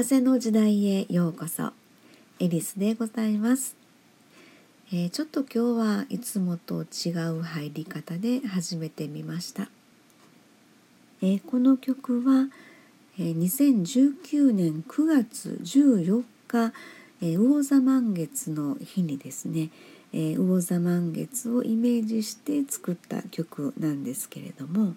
[0.00, 1.72] 風の時代へようこそ。
[2.38, 3.74] エリスでございます、
[4.92, 9.68] えー、ちょっと今日はいつもと違う入り方で始めてみました、
[11.20, 12.46] えー、この曲は、
[13.18, 16.72] えー、2019年9月14日、
[17.20, 19.70] えー、魚座満月の日にですね、
[20.12, 24.94] えー、魚座満月をイメージして作った曲なんですけれども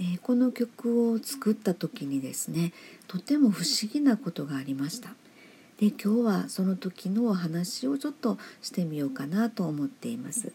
[0.00, 2.72] えー、この曲を作った時にですね
[3.06, 5.10] とても不思議なことがありました。
[5.78, 10.52] で今日はその時のお話をちょっとしてみようかなと思っています。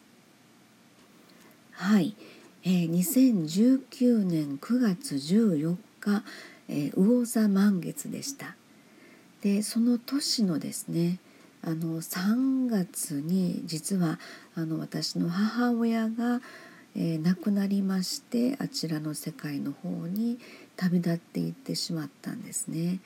[1.72, 2.16] はい、
[2.64, 6.24] えー、2019年9月14日、
[6.68, 8.56] えー、魚座満月でした。
[9.42, 11.20] でその年のですね
[11.62, 14.20] あの3月に実は
[14.56, 16.42] あの私の母親が
[16.96, 20.40] えー、亡くなりましてあちらの世界の方に
[20.76, 23.00] 旅立っていってしまったんですね。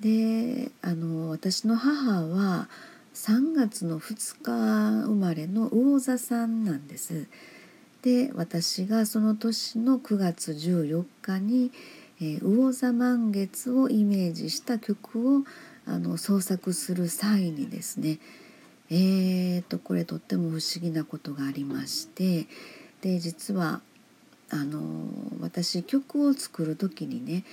[0.00, 2.68] であの私の母は
[3.14, 7.28] 3月の2日生まれの魚座さんなんです。
[8.02, 11.70] で私がその年の9月14日に、
[12.20, 15.44] えー、魚座満月をイメージした曲を
[15.86, 18.18] あの創作する際にですね
[18.90, 22.46] えーとこれとっても不思議なことがありまして
[23.04, 23.82] で実は
[24.48, 24.80] あの
[25.40, 27.44] 私曲を作る時にね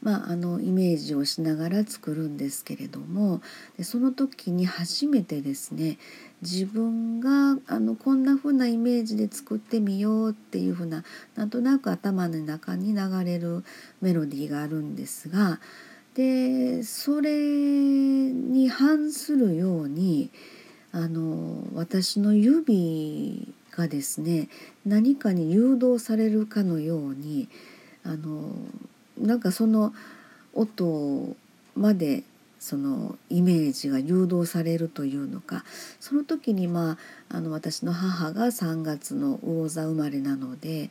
[0.00, 3.40] まあ、あのイメージをしながら作るんですけれども
[3.76, 5.98] でその時に初めてですね
[6.40, 11.02] 自分があのこんな風なイメージで作ってみようっていう風な
[11.34, 13.64] なんとなく頭の中に流れる
[14.00, 15.58] メロディーがあるんですが
[16.14, 20.30] でそれに反するように
[20.92, 24.48] あの私の指がですね
[24.84, 27.48] 何かに誘導されるかのように
[28.04, 28.50] あの
[29.16, 29.94] なんかその
[30.52, 31.36] 音
[31.76, 32.24] まで
[32.58, 35.64] そのイメージが誘導されるというのか
[36.00, 36.98] その時にま
[37.30, 40.90] ああの私の母が3月の魚座生まれなので、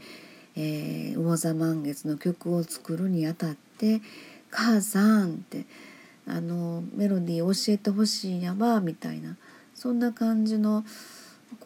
[0.56, 4.02] えー、魚座満月の曲を作るにあたって
[4.50, 5.66] 「母さん」って
[6.26, 9.36] あのメロディー教えてほしいんやわみたいな
[9.76, 10.86] そんな感じの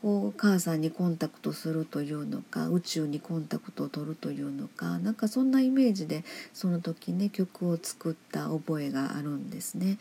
[0.01, 9.97] こう母さんにコンタクトするというのか宇宙にコンタクトを取るというのかなんかそんなイメージでその時ね曲を作った覚えがあるんですね。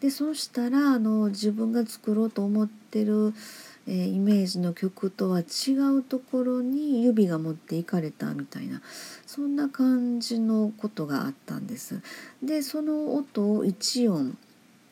[0.00, 3.32] でそうしたらあの自分が作ろうと思ってる、
[3.86, 8.82] えー、イメージの曲とは違うところに指が持っていかれたみたいな
[9.26, 12.02] そんな感じのことがあったんです。
[12.42, 14.36] でその音を1音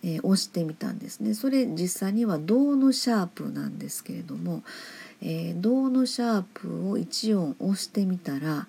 [0.05, 1.33] えー、押してみたんですね。
[1.33, 4.63] それ実際には銅のシャープなんですけれども、
[5.23, 8.69] えー、銅のシャープを1音押してみたら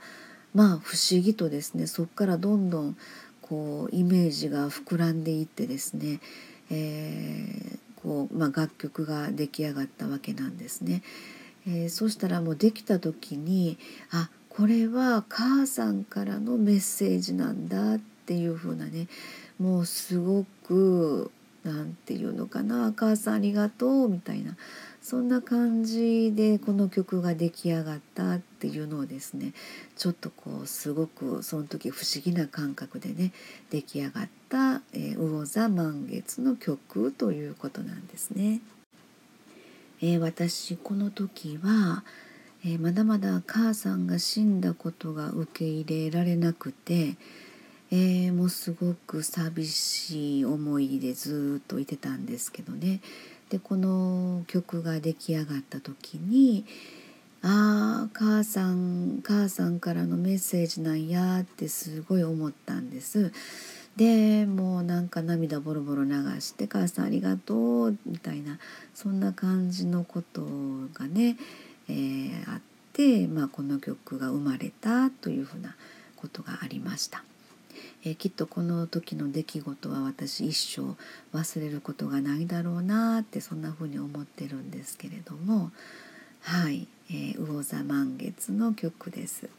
[0.53, 2.97] まあ不思議とですねそこからどんどん
[3.41, 6.21] こうイメージが膨らんでいってですね、
[6.71, 11.03] えー、こうまあ、楽曲が出来上がったわけなんですね。
[11.67, 13.77] えー、そしたらもうできた時に
[14.11, 19.07] あこれは母さんからのメッセージなんだってっていう風なね
[19.59, 21.31] もうすごく
[21.63, 24.57] 何て言うのかな「母さんありがとう」みたいな
[24.99, 29.53] そんな感じでこの曲が出来上がったっていうのをですね
[29.95, 33.31] ちょっとこうすごくその時不思議な感覚でね
[33.69, 38.61] 出来上がった「えー、魚座満月」の曲ということなんですね。
[40.01, 42.03] えー、私この時は、
[42.63, 47.15] えー、まだまだ母さんが死んだことが受け入れられなくて
[47.91, 52.99] えー、もうすごく寂しい思いでずっといてたんですけどね
[53.49, 56.65] でこの曲が出来上がった時に
[57.43, 63.31] 「ああ母さん母さんからのメッセージなんや」ってすごい思ったんです。
[63.95, 66.11] でもうなんか涙ボロボロ流
[66.41, 68.59] して「母さんありがとう」みたいな
[68.93, 70.43] そんな感じのこと
[70.93, 71.37] がね、
[71.87, 72.61] えー、あっ
[72.91, 75.75] て、まあ、この曲が生まれたというふうな
[76.17, 77.23] ことがありました。
[78.05, 80.95] えー、きっとこの時の出来事は私一生
[81.35, 85.71] 忘れることがないだろうなってそんな風に思ってるんですけれども
[86.41, 89.49] はい、えー、魚座満月の曲です。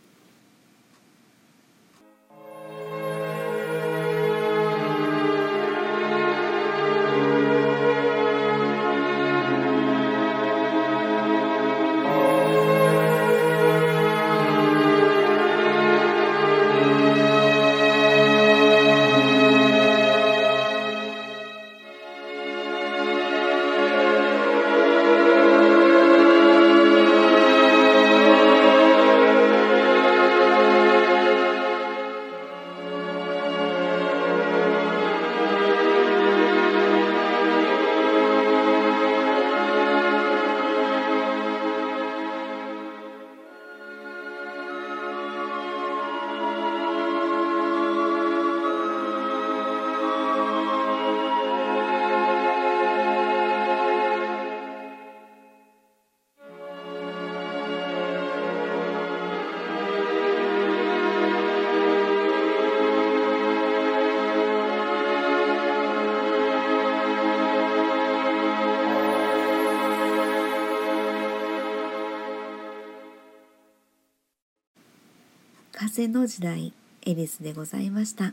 [75.78, 78.32] 風の時代エリスでございましたあ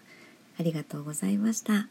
[0.60, 1.90] りがとうございました。